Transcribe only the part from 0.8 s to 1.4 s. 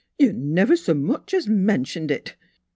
much